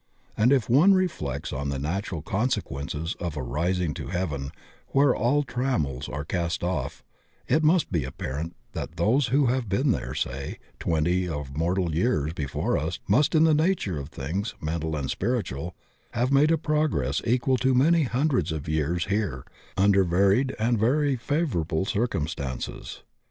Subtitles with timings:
[0.35, 4.49] And if one reflects on the natural consequences of arising to heaven
[4.87, 7.03] where all trammels are cast off,
[7.47, 12.33] it must be apparent that those who have been there, say, twenty of mortal years
[12.33, 15.75] before us must, in the nature of things mental and spiritual,
[16.13, 19.45] have made a progress equal to many hundreds of years here
[19.77, 23.03] under varied and very favorable circumstances.